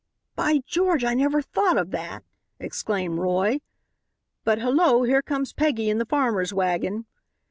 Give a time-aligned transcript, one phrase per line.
[0.35, 2.23] "By George, I never thought of that!"
[2.59, 3.61] exclaimed Roy,
[4.43, 7.05] "but hullo, here comes Peggy in the farmer's wagon!"